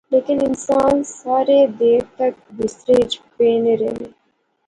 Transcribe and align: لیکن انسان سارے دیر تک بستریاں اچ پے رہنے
لیکن 0.13 0.37
انسان 0.47 0.95
سارے 1.19 1.59
دیر 1.79 2.01
تک 2.17 2.33
بستریاں 2.57 2.99
اچ 3.05 3.13
پے 3.35 3.49
رہنے 3.79 4.07